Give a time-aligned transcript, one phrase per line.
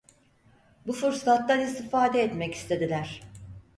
[0.87, 3.21] Bu fırsattan istifade etmek istediler.